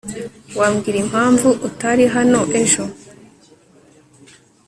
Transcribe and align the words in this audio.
wambwira 0.59 0.97
impamvu 1.05 1.47
utari 1.67 2.05
hano 2.15 2.41
ejo 2.61 2.83